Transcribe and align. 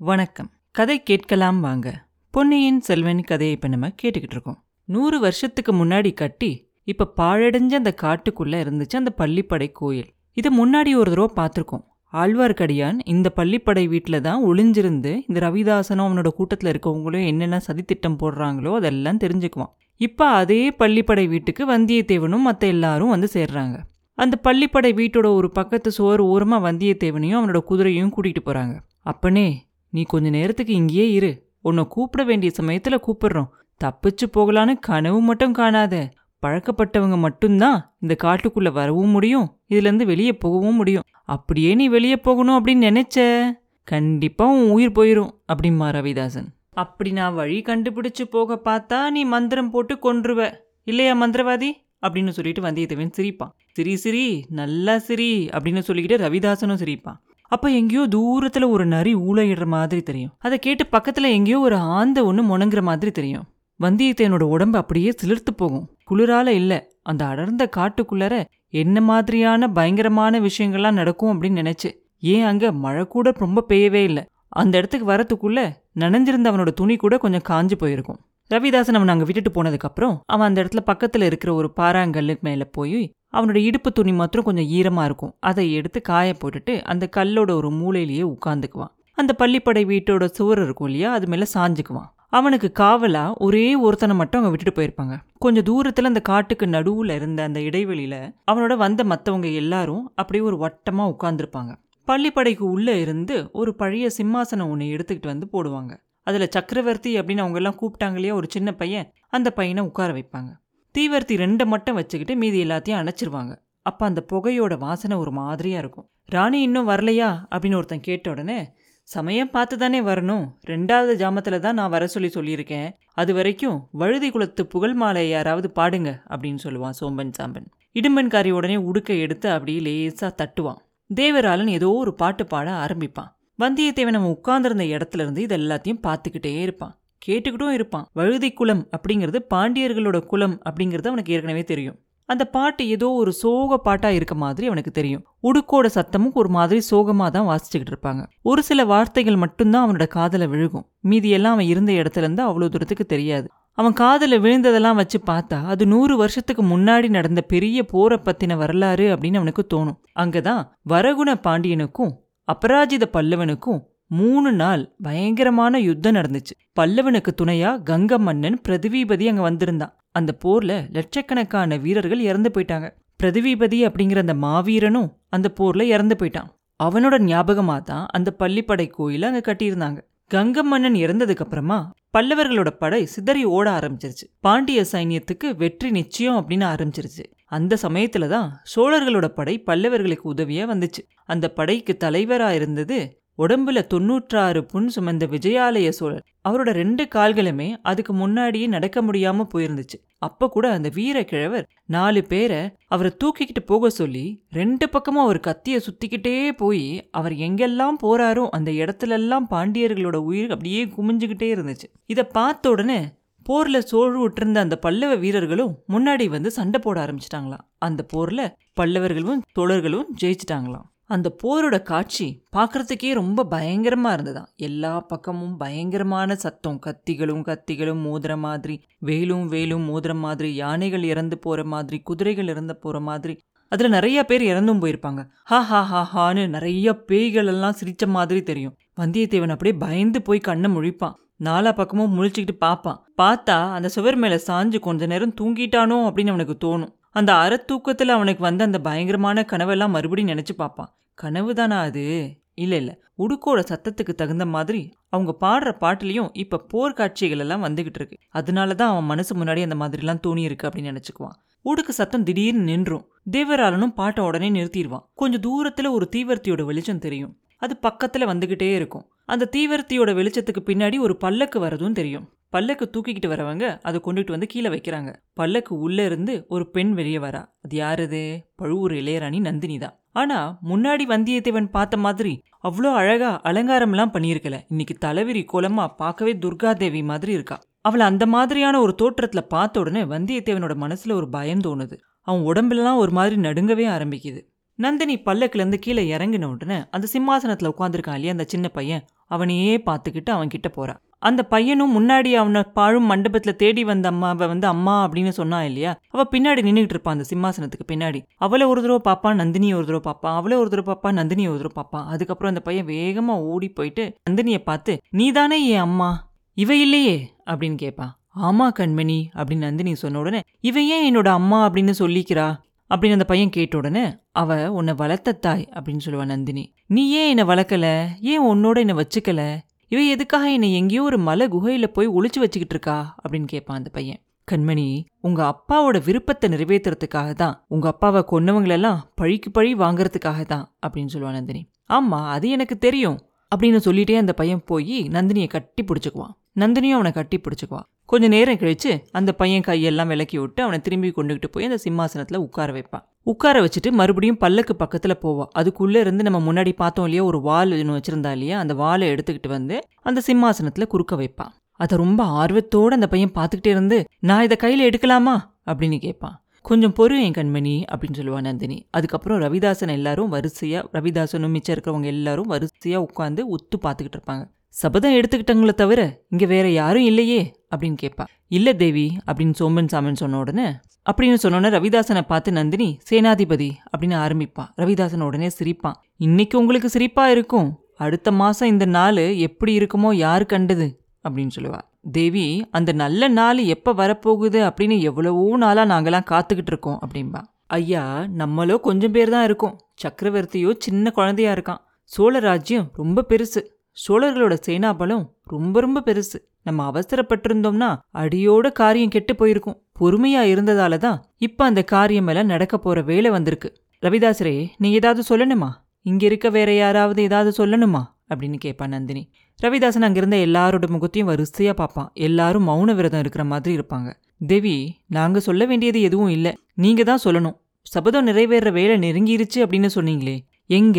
வணக்கம். 0.00 0.48
கதை 0.72 1.02
கேட்கலாம் 1.08 1.58
வாங்க. 1.60 1.88
பொன்னியின் 2.34 2.78
செல்வன் 2.80 3.20
கதையை 3.20 3.54
இப்போ 3.56 3.68
நம்ம 3.68 3.88
கேட்டுக்கிட்டு 3.88 4.36
இருக்கோம். 4.36 4.56
நூறு 4.84 5.18
வருஷத்துக்கு 5.18 5.72
முன்னாடி 5.80 6.14
கட்டி 6.14 6.48
இப்போ 6.84 7.04
பாழடைஞ்ச 7.18 7.72
அந்த 7.80 7.94
காட்டுக்குள்ளே 8.02 8.58
இருந்துச்சு 8.64 8.96
அந்த 9.00 9.12
பள்ளிப்படை 9.18 9.68
கோயில். 9.72 10.08
இதை 10.36 10.50
முன்னாடி 10.60 10.96
ஒரு 11.00 11.10
தடவை 11.10 11.28
பார்த்துருக்கோம். 11.40 11.84
ஆழ்வார்க்கடியான் 12.12 12.98
இந்த 13.04 13.32
பள்ளிப்படை 13.36 13.84
வீட்டில் 13.88 14.20
தான் 14.20 14.40
ஒளிஞ்சிருந்து 14.50 15.12
இந்த 15.28 15.38
ரவிதாசனும் 15.46 16.06
அவனோட 16.08 16.28
கூட்டத்தில் 16.28 16.72
இருக்கவங்களும் 16.74 17.26
என்னென்ன 17.26 17.62
சதித்திட்டம் 17.68 18.18
போடுறாங்களோ 18.22 18.74
அதெல்லாம் 18.80 19.22
தெரிஞ்சுக்குவான். 19.26 19.72
இப்போ 19.96 20.26
அதே 20.42 20.62
பள்ளிப்படை 20.82 21.28
வீட்டுக்கு 21.28 21.64
வந்தியத்தேவனும் 21.76 22.46
மற்ற 22.50 22.66
எல்லாரும் 22.66 23.08
வந்து 23.08 23.30
சேர்றாங்க. 23.38 23.78
அந்த 24.14 24.36
பள்ளிப்படை 24.48 24.92
வீட்டோட 25.02 25.26
ஒரு 25.40 25.50
பக்கத்து 25.50 25.90
சுவர் 25.90 26.22
ஓரமாக 26.32 26.72
வந்தியத்தேவனையும் 26.72 27.40
அவனோட 27.40 27.60
குதிரையும் 27.72 28.14
கூட்டிகிட்டு 28.16 28.44
போகிறாங்க 28.48 28.76
அப்பனே 29.02 29.48
நீ 29.90 30.02
கொஞ்ச 30.02 30.30
நேரத்துக்கு 30.30 30.72
இங்கேயே 30.72 31.12
இரு. 31.12 31.48
உன்னை 31.62 31.84
கூப்பிட 31.88 32.24
வேண்டிய 32.24 32.50
சமயத்தில் 32.50 33.00
கூப்பிடுறோம். 33.00 33.48
தப்பிச்சு 33.84 34.26
போகலான்னு 34.36 34.78
கனவு 34.80 35.20
மட்டும் 35.20 35.52
காணாத. 35.52 36.10
பழக்கப்பட்டவங்க 36.46 37.18
மட்டும்தான் 37.18 37.96
இந்த 38.00 38.16
காட்டுக்குள்ள 38.22 38.72
வரவும் 38.72 39.08
முடியும். 39.08 39.58
இதுலேருந்து 39.68 40.04
வெளியே 40.04 40.32
போகவும் 40.32 40.74
முடியும். 40.74 41.02
அப்படியே 41.24 41.74
நீ 41.74 41.88
வெளியே 41.88 42.16
போகணும் 42.16 42.64
அப்படின்னு 42.64 42.90
நினைச்ச? 42.90 43.48
கண்டிப்பா 43.84 44.46
உன் 44.46 44.70
உயிர் 44.70 44.92
போயிரும் 44.92 45.30
அப்படிமா 45.52 45.90
ரவிதாசன். 45.90 46.46
அப்படி 46.70 47.12
நான் 47.12 47.34
வழி 47.34 47.62
கண்டுபிடிச்சு 47.62 48.24
போக 48.30 48.60
பார்த்தா 48.64 49.10
நீ 49.10 49.24
மந்திரம் 49.24 49.70
போட்டு 49.70 49.98
கொன்றுவ. 50.02 50.54
இல்லையா 50.84 51.22
மந்திரவாதி? 51.22 51.70
அப்படின்னு 52.06 52.28
சொல்லிட்டு 52.28 52.62
வந்தியத்தேவன் 52.62 53.12
சிரிப்பான். 53.16 53.52
சிரி 53.72 53.96
சிரி 53.96 54.44
நல்லா 54.48 54.98
சிரி 54.98 55.46
அப்படின்னு 55.46 55.82
சொல்லிக்கிட்டு 55.86 56.16
ரவிதாசனும் 56.16 56.80
சிரிப்பான். 56.84 57.16
அப்ப 57.50 57.68
எங்கேயோ 57.70 58.02
தூரத்துல 58.14 58.68
ஒரு 58.68 58.84
நரி 58.86 59.12
ஊழையிடுற 59.14 59.66
மாதிரி 59.66 60.02
தெரியும். 60.02 60.32
அதை 60.38 60.58
கேட்டு 60.58 60.84
பக்கத்துல 60.92 61.30
எங்கேயோ 61.30 61.58
ஒரு 61.58 61.76
ஆந்த 61.76 62.24
ஒன்று 62.24 62.42
முணங்குற 62.50 62.82
மாதிரி 62.82 63.10
தெரியும். 63.10 63.46
வந்தியத்தேனோட 63.80 64.42
உடம்பு 64.42 64.78
அப்படியே 64.78 65.10
சிலிர்த்து 65.22 65.52
போகும். 65.56 65.86
குளிரால 66.10 66.46
இல்ல. 66.46 66.72
அந்த 67.02 67.22
அடர்ந்த 67.26 67.68
காட்டுக்குள்ளர 67.76 68.34
என்ன 68.68 69.00
மாதிரியான 69.00 69.68
பயங்கரமான 69.70 70.40
விஷயங்கள்லாம் 70.40 70.98
நடக்கும் 71.00 71.32
அப்படின்னு 71.32 71.60
நினைச்சு 71.62 71.90
ஏன் 72.18 72.44
அங்க 72.44 72.72
மழை 72.72 73.04
கூட 73.06 73.32
ரொம்ப 73.36 73.64
பெய்யவே 73.68 74.02
இல்லை. 74.08 74.24
அந்த 74.48 74.74
இடத்துக்கு 74.78 75.06
வரத்துக்குள்ள 75.12 75.60
நனைஞ்சிருந்த 76.00 76.50
அவனோட 76.50 76.72
துணி 76.72 76.96
கூட 76.96 77.14
கொஞ்சம் 77.18 77.46
காஞ்சு 77.48 77.76
போயிருக்கும். 77.78 78.20
ரவிதாசன் 78.50 78.98
அவன் 78.98 79.12
அங்கே 79.14 79.26
விட்டுட்டு 79.28 79.50
போனதுக்கப்புறம் 79.56 80.14
அவன் 80.26 80.48
அந்த 80.48 80.58
இடத்துல 80.62 80.80
பக்கத்தில் 80.84 81.22
இருக்கிற 81.22 81.50
ஒரு 81.54 81.68
பாறாங்கல்லுக்கு 81.80 82.40
மேலே 82.40 82.64
போய் 82.72 83.00
அவனோட 83.32 83.56
இடுப்பு 83.56 83.92
துணி 83.92 84.12
மாத்திரம் 84.12 84.44
கொஞ்சம் 84.44 84.64
ஈரமாக 84.64 85.04
இருக்கும். 85.04 85.34
அதை 85.40 85.72
எடுத்து 85.72 86.00
காய 86.02 86.34
போட்டுட்டு 86.40 86.82
அந்த 86.82 87.08
கல்லோட 87.16 87.50
ஒரு 87.50 87.70
மூலையிலேயே 87.70 88.24
உட்காந்துக்குவான் 88.34 88.92
அந்த 89.14 89.34
பள்ளிப்படை 89.38 89.82
வீட்டோட 89.92 90.24
சுவர் 90.24 90.62
இருக்கும் 90.64 90.86
இல்லையா 90.86 91.12
அது 91.12 91.26
மேலே 91.26 91.46
சாஞ்சுக்குவான். 91.54 92.10
அவனுக்கு 92.28 92.72
காவலாக 92.72 93.36
ஒரே 93.36 93.74
ஒருத்தனை 93.74 94.16
மட்டும் 94.16 94.40
அவங்க 94.40 94.52
விட்டுட்டு 94.54 94.78
போயிருப்பாங்க. 94.78 95.14
கொஞ்சம் 95.38 95.62
தூரத்தில் 95.62 96.04
அந்த 96.04 96.20
காட்டுக்கு 96.20 96.66
நடுவில் 96.66 97.10
இருந்த 97.10 97.42
அந்த 97.42 97.60
இடைவெளியில் 97.60 98.32
அவனோட 98.52 98.76
வந்த 98.76 99.04
மற்றவங்க 99.04 99.54
எல்லாரும் 99.54 100.12
அப்படியே 100.14 100.44
ஒரு 100.44 100.56
வட்டமாக 100.56 101.14
உட்காந்துருப்பாங்க 101.14 101.72
பள்ளிப்படைக்கு 102.08 102.64
உள்ளே 102.74 103.00
இருந்து 103.00 103.48
ஒரு 103.52 103.74
பழைய 103.74 104.10
சிம்மாசனம் 104.18 104.70
ஒன்று 104.70 104.86
எடுத்துக்கிட்டு 104.86 105.26
வந்து 105.26 105.46
போடுவாங்க. 105.52 105.92
அதில் 106.22 106.48
சக்கரவர்த்தி 106.48 107.20
அப்படின்னு 107.20 107.44
அவங்க 107.44 107.56
எல்லாம் 107.56 107.78
கூப்பிட்டாங்க 107.82 108.14
இல்லையா 108.14 108.34
ஒரு 108.34 108.46
சின்ன 108.50 108.72
பையன். 108.72 109.06
அந்த 109.28 109.48
பையனை 109.50 109.82
உட்கார 109.84 110.12
வைப்பாங்க. 110.12 110.50
தீவர்த்தி 110.98 111.36
ரெண்டை 111.36 111.64
மட்டும் 111.64 111.94
வச்சுக்கிட்டு 111.94 112.36
மீதி 112.36 112.64
எல்லாத்தையும் 112.64 113.00
அணைச்சிருவாங்க. 113.00 113.56
அப்போ 113.82 114.06
அந்த 114.06 114.24
புகையோட 114.32 114.78
வாசனை 114.78 115.16
ஒரு 115.16 115.30
மாதிரியாக 115.30 115.82
இருக்கும். 115.82 116.10
ராணி 116.24 116.62
இன்னும் 116.62 116.88
வரலையா? 116.88 117.44
அப்படின்னு 117.50 117.74
ஒருத்தன் 117.74 118.00
கேட்ட 118.00 118.30
உடனே 118.30 118.72
சமயம் 119.02 119.50
பார்த்து 119.50 119.78
தானே 119.78 120.00
வரணும். 120.00 120.48
ரெண்டாவது 120.66 121.12
ஜாமத்தில் 121.22 121.58
தான் 121.58 121.74
நான் 121.74 121.90
வர 121.90 122.06
சொல்லி 122.06 122.28
சொல்லியிருக்கேன். 122.28 122.90
அது 123.12 123.34
வரைக்கும் 123.34 123.88
வழுதி 123.92 124.30
குலத்து 124.30 124.66
புகழ் 124.66 124.94
மாலை 124.94 125.28
யாராவது 125.28 125.72
பாடுங்க 125.74 126.22
அப்படின்னு 126.30 126.58
சொல்லுவான் 126.62 126.98
சோம்பன் 127.00 127.32
சாம்பன். 127.40 127.66
இடும்பன்காரி 127.94 128.50
உடனே 128.50 128.76
உடுக்க 128.76 129.14
எடுத்து 129.14 129.50
அப்படியே 129.50 129.80
லேசாக 129.80 130.34
தட்டுவான். 130.42 130.76
தேவராளன் 131.14 131.66
ஏதோ 131.66 131.92
ஒரு 131.92 132.14
பாட்டு 132.14 132.46
பாட 132.46 132.70
ஆரம்பிப்பான். 132.70 133.30
வந்தியத்தேவன் 133.58 134.18
அவன் 134.18 134.38
உட்காந்துருந்த 134.38 134.84
இடத்துல 134.96 135.22
இருந்து 135.22 135.42
இது 135.42 135.56
எல்லாத்தையும் 135.56 136.02
பார்த்துக்கிட்டே 136.02 136.60
இருப்பான். 136.60 136.99
கேட்டுக்கிட்டும் 137.26 137.70
இருப்பான். 137.70 138.06
வழுதி 138.12 138.52
குலம் 138.52 138.88
அப்படிங்கிறது 138.96 139.38
பாண்டியர்களோட 139.54 140.26
குலம் 140.26 140.62
அப்படிங்கிறது 140.70 141.06
அவனுக்கு 141.06 141.32
ஏற்கனவே 141.32 141.64
தெரியும். 141.64 141.98
அந்த 142.24 142.44
பாட்டு 142.44 142.88
ஏதோ 142.88 143.10
ஒரு 143.10 143.32
சோக 143.32 143.78
பாட்டா 143.78 144.10
இருக்க 144.10 144.34
மாதிரி 144.34 144.66
அவனுக்கு 144.66 144.90
தெரியும். 144.90 145.24
உடுக்கோட 145.42 145.86
சத்தமும் 145.94 146.32
ஒரு 146.32 146.48
மாதிரி 146.48 146.80
சோகமாக 146.80 147.30
தான் 147.30 147.48
வாசிச்சுக்கிட்டு 147.48 147.92
இருப்பாங்க. 147.92 148.26
ஒரு 148.42 148.62
சில 148.62 148.84
வார்த்தைகள் 148.84 149.36
மட்டும்தான் 149.36 149.90
அவனோட 149.90 150.06
காதல 150.06 150.46
விழுகும். 150.46 150.86
மீதியெல்லாம் 151.02 151.52
அவன் 151.52 151.66
இருந்த 151.66 151.92
இடத்துல 151.92 152.16
இருந்து 152.16 152.42
அவ்வளோ 152.46 152.68
தூரத்துக்கு 152.68 153.06
தெரியாது. 153.06 153.48
அவன் 153.72 153.92
காதல 153.92 154.38
விழுந்ததெல்லாம் 154.38 154.94
வச்சு 154.94 155.20
பார்த்தா 155.26 155.66
அது 155.66 155.86
நூறு 155.86 156.16
வருஷத்துக்கு 156.16 156.62
முன்னாடி 156.62 157.08
நடந்த 157.08 157.40
பெரிய 157.40 157.84
போரை 157.84 158.18
பத்தின 158.24 158.56
வரலாறு 158.56 159.16
அப்படின்னு 159.16 159.34
அவனுக்கு 159.34 159.66
தோணும். 159.74 159.98
அங்கதான் 160.18 160.68
வரகுண 160.88 161.34
பாண்டியனுக்கும் 161.46 162.12
அபராஜித 162.48 163.02
பல்லவனுக்கும் 163.12 163.80
மூணு 164.10 164.52
நாள் 164.52 164.94
பயங்கரமான 165.02 165.80
யுத்தம் 165.80 166.14
நடந்துச்சு. 166.14 166.54
பல்லவனுக்கு 166.80 167.32
துணையா 167.42 167.70
கங்க 167.90 168.18
மன்னன் 168.18 168.60
பிரதிவிபதி 168.68 169.28
அங்க 169.28 169.40
வந்திருந்தான். 169.40 169.94
அந்த 170.12 170.38
போர்ல 170.44 170.90
லட்சக்கணக்கான 170.92 171.76
வீரர்கள் 171.76 172.20
இறந்து 172.20 172.50
போயிட்டாங்க. 172.54 172.88
பிரதிவிபதி 173.16 173.86
அப்படிங்கிற 173.86 174.16
அந்த 174.16 174.34
மாவீரனும் 174.34 175.12
அந்த 175.28 175.52
போர்ல 175.60 175.82
இறந்து 175.82 176.16
போயிட்டான். 176.18 176.50
அவனோட 176.84 177.14
ஞாபகமா 177.18 177.82
தான் 177.82 178.06
அந்த 178.06 178.36
பள்ளிப்படை 178.38 178.90
கோயில 178.98 179.22
அங்க 179.22 179.42
கட்டியிருந்தாங்க. 179.46 180.00
கங்க 180.34 180.62
மன்னன் 180.62 180.94
இறந்ததுக்கு 180.94 181.44
அப்புறமா 181.46 181.92
பல்லவர்களோட 182.18 182.70
படை 182.70 183.06
சிதறி 183.06 183.44
ஓட 183.44 183.70
ஆரம்பிச்சிருச்சு. 183.70 184.26
பாண்டிய 184.40 184.84
சைன்யத்துக்கு 184.92 185.56
வெற்றி 185.56 185.90
நிச்சயம் 185.90 186.36
அப்படின்னு 186.36 186.66
ஆரம்பிச்சிருச்சு. 186.74 187.24
அந்த 187.44 187.76
சமயத்துல 187.82 188.28
தான் 188.28 188.62
சோழர்களோட 188.76 189.26
படை 189.28 189.62
பல்லவர்களுக்கு 189.66 190.26
உதவியா 190.34 190.66
வந்துச்சு. 190.72 191.02
அந்த 191.24 191.46
படைக்கு 191.50 191.96
தலைவரா 192.04 192.50
இருந்தது 192.50 192.98
உடம்புல 193.42 193.78
தொண்ணூற்றாறு 193.86 194.60
புண் 194.64 194.88
சுமந்த 194.96 195.24
விஜயாலய 195.34 195.88
சோழர் 195.88 196.24
அவரோட 196.48 196.70
ரெண்டு 196.72 197.04
கால்களுமே 197.14 197.68
அதுக்கு 197.82 198.12
முன்னாடியே 198.12 198.66
நடக்க 198.66 199.02
முடியாம 199.02 199.46
போயிருந்துச்சு. 199.54 199.98
அப்ப 200.18 200.48
கூட 200.48 200.70
அந்த 200.70 200.88
வீர 200.94 201.24
கிழவர் 201.24 201.68
நாலு 201.86 202.24
பேரை 202.24 202.60
அவரை 202.86 203.10
தூக்கிக்கிட்டு 203.24 203.62
போக 203.66 203.90
சொல்லி 203.90 204.24
ரெண்டு 204.50 204.88
பக்கமும் 204.88 205.22
அவர் 205.22 205.40
கத்திய 205.40 205.80
சுத்திக்கிட்டே 205.86 206.52
போய் 206.52 207.08
அவர் 207.10 207.32
எங்கெல்லாம் 207.32 207.98
போறாரோ 208.02 208.48
அந்த 208.48 208.70
இடத்துல 208.70 209.16
எல்லாம் 209.20 209.48
பாண்டியர்களோட 209.50 210.16
உயிர் 210.30 210.50
அப்படியே 210.50 210.84
குமிஞ்சுக்கிட்டே 210.84 211.48
இருந்துச்சு. 211.56 211.88
இதை 212.06 212.24
பார்த்த 212.24 212.70
உடனே 212.70 213.00
போர்ல 213.48 213.78
சோழு 213.78 214.18
விட்டிருந்த 214.24 214.58
அந்த 214.58 214.76
பல்லவ 214.78 215.14
வீரர்களும் 215.14 215.74
முன்னாடி 215.88 216.28
வந்து 216.28 216.50
சண்டை 216.50 216.80
போட 216.80 216.96
ஆரம்பிச்சிட்டாங்களாம். 217.04 217.66
அந்த 217.78 218.06
போர்ல 218.12 218.40
பல்லவர்களும் 218.80 219.40
தோழர்களும் 219.58 220.08
ஜெயிச்சிட்டாங்களாம். 220.20 220.86
அந்த 221.10 221.28
போரோட 221.42 221.76
காட்சி 221.82 222.26
பார்க்கறதுக்கே 222.56 223.08
ரொம்ப 223.12 223.44
பயங்கரமாக 223.44 224.16
இருந்ததாம் 224.16 224.50
எல்லா 224.66 224.92
பக்கமும் 225.00 225.56
பயங்கரமான 225.56 226.34
சத்தம். 226.34 226.78
கத்திகளும் 226.86 227.42
கத்திகளும் 227.48 228.02
மோதுற 228.06 228.34
மாதிரி 228.38 228.76
வேலும் 228.98 229.46
வேலும் 229.48 229.86
மோதுற 229.88 230.14
மாதிரி 230.14 230.50
யானைகள் 230.54 231.06
இறந்து 231.12 231.38
போகிற 231.38 231.64
மாதிரி 231.64 231.98
குதிரைகள் 232.00 232.50
இறந்து 232.54 232.76
போகிற 232.76 233.00
மாதிரி. 233.00 233.34
அதில் 233.72 233.94
நிறைய 233.96 234.24
பேர் 234.24 234.42
இறந்தும் 234.42 234.82
போயிருப்பாங்க. 234.82 235.24
ஹா 235.44 235.58
ஹா 235.70 235.80
ஹா 235.90 236.02
ஹான்னு 236.14 236.44
நிறைய 236.48 236.94
பேய்கள் 237.10 237.46
எல்லாம் 237.46 237.78
சிரித்த 237.80 238.06
மாதிரி 238.06 238.42
தெரியும். 238.42 238.76
வந்தியத்தேவன் 239.00 239.54
அப்படியே 239.56 239.76
பயந்து 239.86 240.22
போய் 240.22 240.46
கண்ணை 240.48 240.70
முழிப்பான். 240.76 241.18
நாலா 241.44 241.70
பக்கமும் 241.72 242.16
முழிச்சுக்கிட்டு 242.16 242.56
பார்ப்பான் 242.58 242.98
பார்த்தா 243.22 243.58
அந்த 243.76 243.88
சுவர் 243.88 244.16
மேலே 244.16 244.38
சாஞ்சு 244.46 244.78
கொஞ்ச 244.78 245.06
நேரம் 245.06 245.36
தூங்கிட்டானோ 245.40 245.98
அப்படின்னு 246.06 246.34
அவனுக்கு 246.34 246.56
தோணும். 246.64 246.92
அந்த 247.10 247.32
அறத்தூக்கத்தில் 247.32 248.08
அவனுக்கு 248.08 248.42
வந்த 248.42 248.64
அந்த 248.64 248.80
பயங்கரமான 248.80 249.46
கனவெல்லாம் 249.52 249.88
மறுபடியும் 249.88 250.30
நினைச்சு 250.30 250.52
பார்ப்பான் 250.56 250.96
கனவு 251.14 251.54
தானா 251.54 251.80
அது? 251.80 252.36
இல்லை 252.54 252.76
இல்லை. 252.76 253.00
உடுக்கோட 253.18 253.64
சத்தத்துக்கு 253.70 254.14
தகுந்த 254.14 254.46
மாதிரி 254.46 254.94
அவங்க 255.08 255.36
பாடுற 255.40 255.72
பாட்டுலேயும் 255.80 256.28
இப்போ 256.32 256.58
போர் 256.58 256.92
காட்சிகள் 256.92 257.38
எல்லாம் 257.38 257.64
வந்துகிட்டு 257.64 257.94
இருக்கு. 257.94 258.18
அதனாலதான் 258.34 258.82
அவன் 258.82 259.04
மனசு 259.04 259.36
முன்னாடி 259.36 259.70
அந்த 259.70 259.86
மாதிரிலாம் 259.86 260.20
தோணி 260.26 260.38
இருக்கு 260.38 260.68
அப்படின்னு 260.68 260.96
நினச்சிக்குவான். 260.96 261.36
உடுக்கு 261.64 261.88
சத்தம் 261.88 262.22
திடீர்னு 262.22 262.62
நின்றும். 262.62 263.12
தேவராளனும் 263.30 263.94
பாட்டை 263.94 264.24
உடனே 264.24 264.50
நிறுத்திடுவான். 264.50 265.06
கொஞ்சம் 265.14 265.40
தூரத்தில் 265.40 265.86
ஒரு 265.86 266.08
தீவர்த்தியோட 266.16 266.62
வெளிச்சம் 266.62 266.98
தெரியும். 266.98 267.38
அது 267.56 267.76
பக்கத்தில் 267.76 268.26
வந்துகிட்டே 268.26 268.74
இருக்கும். 268.74 269.12
அந்த 269.24 269.48
தீவர்த்தியோட 269.56 270.12
வெளிச்சத்துக்கு 270.14 270.62
பின்னாடி 270.66 270.98
ஒரு 270.98 271.16
பல்லக்கு 271.16 271.60
வரதும் 271.60 271.92
தெரியும். 271.92 272.28
பல்லக்கு 272.52 272.90
தூக்கிக்கிட்டு 272.92 273.28
வரவங்க 273.32 273.78
அதை 273.82 273.98
கொண்டுட்டு 274.04 274.30
வந்து 274.30 274.46
கீழே 274.46 274.68
வைக்கிறாங்க. 274.68 275.10
பல்லக்கு 275.32 275.78
உள்ளே 275.78 276.04
இருந்து 276.04 276.44
ஒரு 276.48 276.70
பெண் 276.70 276.92
வெளியே 276.92 277.18
வரா. 277.18 277.42
அது 277.64 277.76
யாரது? 277.78 278.22
பழுவூர் 278.56 278.92
இளையராணி 278.92 279.40
நந்தினி 279.40 279.78
தான். 279.78 279.94
ஆனால் 280.12 280.56
முன்னாடி 280.68 281.04
வந்தியத்தேவன் 281.08 281.68
பார்த்த 281.70 281.96
மாதிரி 281.96 282.42
அவ்வளோ 282.68 282.90
அழகா 282.94 283.40
அலங்காரம்லாம் 283.44 284.14
பண்ணியிருக்கல. 284.14 284.58
இன்னைக்கு 284.68 284.96
தலைவிரி 285.06 285.44
கோலமா 285.52 285.86
பார்க்கவே 285.96 286.32
துர்காதேவி 286.32 287.02
மாதிரி 287.02 287.32
இருக்கா. 287.32 287.58
அவளை 287.80 288.06
அந்த 288.06 288.26
மாதிரியான 288.26 288.80
ஒரு 288.80 288.94
தோற்றத்தில் 288.94 289.46
பார்த்த 289.46 289.80
உடனே 289.80 290.02
வந்தியத்தேவனோட 290.02 290.74
மனசில் 290.74 291.12
ஒரு 291.12 291.28
பயம் 291.28 291.60
தோணுது. 291.60 291.98
அவன் 292.20 292.42
உடம்புலலாம் 292.42 292.96
ஒரு 292.96 293.10
மாதிரி 293.10 293.36
நடுங்கவே 293.36 293.86
ஆரம்பிக்குது. 293.88 294.40
நந்தினி 294.78 295.14
பல்லக்குலேருந்து 295.18 295.74
கீழே 295.74 296.16
இறங்கின 296.16 296.44
உடனே 296.44 296.76
அந்த 296.90 297.06
சிம்மாசனத்தில் 297.06 297.70
உட்காந்துருக்கான் 297.70 298.18
இல்லையா 298.18 298.30
அந்த 298.30 298.44
சின்ன 298.46 298.68
பையன்? 298.68 299.02
அவனையே 299.30 299.76
பார்த்துக்கிட்டு 299.86 300.30
அவன் 300.30 300.48
கிட்ட 300.48 300.68
போறா. 300.76 300.96
அந்த 301.18 301.42
பையனும் 301.44 301.94
முன்னாடி 301.96 302.30
அவனை 302.32 302.62
பாழும் 302.62 303.10
மண்டபத்துல 303.10 303.52
தேடி 303.62 303.84
வந்த 303.84 304.08
அம்மாவை 304.08 304.46
வந்து 304.46 304.66
அம்மா 304.66 304.94
அப்படின்னு 305.08 305.28
சொன்னா 305.28 305.58
இல்லையா? 305.64 305.92
அவ 306.08 306.22
பின்னாடி 306.30 306.62
நின்றுட்டு 306.66 306.94
இருப்பான் 306.94 307.16
அந்த 307.16 307.26
சிம்மாசனத்துக்கு 307.32 307.84
பின்னாடி. 307.92 308.20
அவளை 308.36 308.66
ஒரு 308.66 308.80
தடவை 308.82 309.00
பாப்பா 309.08 309.34
நந்தினி 309.34 309.74
ஒரு 309.74 309.86
தடவை 309.86 310.12
பாப்பா. 310.12 310.36
அவளை 310.36 310.56
ஒரு 310.56 310.70
தடவை 310.70 310.94
பாப்பா 310.94 311.12
நந்தினி 311.12 311.48
ஒரு 311.48 311.60
தடவை 311.62 311.82
பாப்பா. 311.82 312.06
அதுக்கப்புறம் 312.06 312.54
அந்த 312.54 312.64
பையன் 312.64 312.86
வேகமா 312.86 313.32
ஓடி 313.32 313.68
போயிட்டு 313.68 314.04
நந்தினியை 314.30 314.58
பார்த்து 314.58 315.00
நீதானே 315.10 315.66
என் 315.66 315.86
அம்மா? 315.88 316.10
இவ 316.54 316.76
இல்லையே? 316.76 317.16
அப்படின்னு 317.46 317.74
கேட்பான் 317.74 318.14
ஆமா 318.42 318.68
கண்மணி 318.78 319.16
அப்படின்னு 319.36 319.64
நந்தினி 319.66 319.94
சொன்ன 319.94 320.18
உடனே 320.18 320.40
இவ 320.60 320.82
ஏன் 320.82 321.04
என்னோட 321.06 321.28
அம்மா 321.28 321.70
அப்படின்னு 321.70 321.92
சொல்லிக்கிறா. 321.98 322.46
அப்படின்னு 322.94 323.12
அந்த 323.12 323.24
பையன் 323.24 323.50
கேட்ட 323.50 323.76
உடனே 323.76 324.16
அவ 324.30 324.72
உன்னை 324.72 324.94
வளர்த்த 324.94 325.32
தாய் 325.32 325.68
அப்படின்னு 325.74 326.00
சொல்லுவா 326.04 326.24
நந்தினி. 326.24 326.74
நீ 326.86 327.10
ஏன் 327.10 327.38
என்னை 327.38 327.54
வளர்க்கல? 327.54 328.06
ஏன் 328.20 328.40
உன்னோட 328.40 328.78
என்னை 328.78 328.94
வச்சுக்கல? 328.94 329.58
இவ 329.88 330.02
எதுக்காக 330.02 330.52
என்னை 330.52 330.74
எங்கேயோ 330.74 331.02
ஒரு 331.02 331.18
மலை 331.18 331.48
குகையில 331.48 331.86
போய் 331.86 332.08
ஒளிச்சு 332.08 332.38
வச்சுக்கிட்டு 332.38 332.70
இருக்கா? 332.70 333.16
அப்படின்னு 333.28 333.44
கேட்பான் 333.44 333.76
அந்த 333.76 333.90
பையன். 333.90 334.20
கண்மணி 334.52 335.04
உங்க 335.20 335.40
அப்பாவோட 335.50 336.04
விருப்பத்தை 336.04 336.50
நிறைவேற்றுறதுக்காக 336.50 337.32
தான் 337.32 337.64
உங்க 337.68 337.88
அப்பாவை 337.88 338.24
கொன்னவங்களெல்லாம் 338.32 338.98
பழிக்கு 339.14 339.50
பழி 339.50 339.74
வாங்குறதுக்காக 339.74 340.44
தான் 340.44 340.76
அப்படின்னு 340.86 341.08
சொல்லுவா 341.12 341.30
நந்தினி. 341.30 341.70
ஆமா 341.92 342.28
அது 342.28 342.50
எனக்கு 342.50 342.78
தெரியும் 342.78 343.20
அப்படின்னு 343.56 343.80
சொல்லிட்டே 343.84 344.16
அந்த 344.16 344.32
பையன் 344.32 344.64
போய் 344.64 345.08
நந்தினியை 345.12 345.48
கட்டி 345.48 345.84
பிடிச்சிக்குவான். 345.84 346.34
நந்தினியும் 346.60 346.98
அவனை 346.98 347.12
கட்டி 347.12 347.40
பிடிச்சிக்குவான் 347.40 347.86
கொஞ்ச 348.10 348.28
நேரம் 348.28 348.60
கழிச்சு 348.60 348.92
அந்த 349.12 349.30
பையன் 349.32 349.66
கையெல்லாம் 349.66 350.06
விலக்கி 350.06 350.38
விட்டு 350.38 350.60
அவனை 350.62 350.78
திரும்பி 350.80 351.08
கொண்டுகிட்டு 351.08 351.48
போய் 351.50 351.64
அந்த 351.64 351.76
சிம்மாசனத்தில் 351.76 352.38
உட்கார 352.38 352.72
வைப்பான். 352.72 353.04
உட்கார 353.22 353.56
வச்சுட்டு 353.60 353.90
மறுபடியும் 353.90 354.36
பல்லக்கு 354.36 354.74
பக்கத்தில் 354.76 355.18
போவான் 355.18 355.50
அதுக்குள்ளே 355.52 356.00
இருந்து 356.00 356.26
நம்ம 356.26 356.40
முன்னாடி 356.48 356.72
பார்த்தோம் 356.72 357.04
இல்லையா 357.04 357.24
ஒரு 357.24 357.40
வால் 357.40 357.72
ஒன்று 357.72 357.96
வச்சுருந்தா 357.96 358.30
இல்லையா 358.30 358.58
அந்த 358.58 358.74
வாலை 358.74 359.08
எடுத்துக்கிட்டு 359.12 359.48
வந்து 359.48 359.78
அந்த 360.02 360.20
சிம்மாசனத்தில் 360.20 360.86
குறுக்க 360.86 361.16
வைப்பான் 361.16 361.52
அதை 361.80 361.98
ரொம்ப 361.98 362.22
ஆர்வத்தோட 362.40 362.96
அந்த 362.98 363.08
பையன் 363.08 363.34
பார்த்துக்கிட்டே 363.34 363.72
இருந்து 363.76 363.98
நான் 364.20 364.44
இதை 364.44 364.56
கையில் 364.56 364.86
எடுக்கலாமா? 364.88 365.36
அப்படின்னு 365.66 365.98
கேட்பான் 365.98 366.36
கொஞ்சம் 366.68 366.94
பொறு 366.98 367.14
என் 367.24 367.36
கண்மணி 367.38 367.74
அப்படின்னு 367.92 368.18
சொல்லுவா 368.18 368.40
நந்தினி. 368.40 368.78
அதுக்கப்புறம் 368.90 369.40
ரவிதாசன் 369.40 369.96
எல்லாரும் 369.98 370.28
வரிசையாக 370.28 370.88
ரவிதாசனும் 370.98 371.54
மிச்சம் 371.54 371.76
இருக்கிறவங்க 371.76 372.08
எல்லாரும் 372.14 372.46
வரிசையாக 372.46 373.06
உட்காந்து 373.08 373.42
உத்து 373.54 373.76
பார்த்துக்கிட்டு 373.82 374.18
இருப்பாங்க. 374.18 374.44
சபதம் 374.74 375.12
எடுத்துக்கிட்டாங்களே 375.12 375.74
தவிர 375.74 376.22
இங்க 376.28 376.46
வேற 376.46 376.70
யாரும் 376.70 377.02
இல்லையே 377.02 377.40
அப்படின்னு 377.76 377.96
கேட்பா 378.02 378.24
இல்ல 378.46 378.72
தேவி 378.72 379.16
அப்படின்னு 379.26 379.54
சோம்பன் 379.58 379.90
சாமன் 379.92 380.20
சொன்ன 380.22 380.38
உடனே 380.38 380.68
அப்படின்னு 381.10 381.36
சொன்னோன்னே 381.42 381.68
ரவிதாசனை 381.76 382.20
பார்த்து 382.20 382.52
நந்தினி 382.52 382.98
சேனாதிபதி 383.10 383.68
அப்படின்னு 383.90 384.16
ஆரம்பிப்பா. 384.24 384.64
ரவிதாசன் 384.76 385.20
உடனே 385.20 385.48
சிரிப்பான். 385.58 385.96
இன்னைக்கு 386.16 386.58
உங்களுக்கு 386.58 386.88
சிரிப்பா 386.88 387.30
இருக்கும். 387.30 387.68
அடுத்த 387.96 388.32
மாசம் 388.32 388.68
இந்த 388.68 388.84
நாள் 388.84 389.16
எப்படி 389.16 389.78
இருக்குமோ 389.78 390.12
யார் 390.14 390.44
கண்டது? 390.46 390.86
அப்படின்னு 391.28 391.50
சொல்லுவா. 391.60 391.80
தேவி 392.12 392.66
அந்த 392.70 392.92
நல்ல 392.92 393.28
நாள் 393.28 393.58
எப்ப 393.58 393.94
வரப்போகுது 393.94 394.60
அப்படின்னு 394.68 395.00
எவ்வளவோ 395.00 395.56
நாளா 395.56 395.82
நாங்கெல்லாம் 395.84 396.28
காத்துக்கிட்டு 396.30 396.72
இருக்கோம் 396.74 396.98
அப்படின்பா 397.06 397.40
ஐயா 397.66 398.04
நம்மளோ 398.38 398.76
கொஞ்சம் 398.80 399.12
பேர் 399.12 399.30
தான் 399.30 399.44
இருக்கோம். 399.44 399.76
சக்கரவர்த்தியோ 400.02 400.70
சின்ன 400.78 401.10
குழந்தையா 401.10 401.52
இருக்கான். 401.52 401.82
சோழ 402.04 402.38
ராஜ்யம் 402.38 402.88
ரொம்ப 402.92 403.24
பெருசு. 403.28 403.60
சோழர்களோட 403.96 404.56
சேனாபலம் 404.66 405.24
ரொம்ப 405.42 405.80
ரொம்ப 405.80 406.02
பெருசு. 406.06 406.38
நம்ம 406.62 406.90
அவசரப்பட்டிருந்தோம்னா 406.90 407.96
அடியோட 408.14 408.72
காரியம் 408.72 409.08
கெட்டு 409.08 409.36
போயிருக்கும். 409.36 409.82
பொறுமையா 410.00 410.42
இருந்ததால 410.52 410.96
தான் 410.96 411.24
இப்ப 411.36 411.64
அந்த 411.64 411.82
காரியம் 411.82 412.26
எல்லாம் 412.26 412.46
நடக்க 412.46 412.78
போற 412.78 413.02
வேலை 413.02 413.30
வந்திருக்கு. 413.30 413.72
ரவிதாசரே 414.02 414.68
நீ 414.76 414.92
ஏதாவது 414.92 415.36
சொல்லணுமா? 415.36 415.68
இங்க 416.02 416.26
இருக்க 416.26 416.50
வேற 416.50 416.74
யாராவது 416.74 417.22
ஏதாவது 417.22 417.66
சொல்லணுமா? 417.66 418.02
அப்படின்னு 418.28 418.58
கேட்பா 418.64 418.86
நந்தினி. 418.86 419.30
ரவிதாசன் 419.62 420.00
அங்கிருந்த 420.00 420.36
எல்லாரோட 420.36 420.86
முகத்தையும் 420.86 421.30
வரிசையா 421.30 421.72
பார்ப்பான். 421.72 422.10
எல்லாரும் 422.14 422.68
மௌன 422.68 422.94
விரதம் 422.94 423.20
இருக்கிற 423.20 423.44
மாதிரி 423.44 423.76
இருப்பாங்க. 423.76 424.12
தேவி 424.46 424.96
நாங்க 425.06 425.40
சொல்ல 425.40 425.64
வேண்டியது 425.64 426.00
எதுவும் 426.00 426.28
இல்லை. 426.28 426.58
நீங்க 426.74 427.02
தான் 427.02 427.18
சொல்லணும். 427.24 427.58
சபதம் 427.82 428.24
நிறைவேற 428.24 428.70
வேலை 428.70 429.10
நெருங்கிருச்சு 429.10 429.56
அப்படின்னு 429.56 429.88
சொன்னீங்களே 429.94 430.38
எங்க 430.70 430.98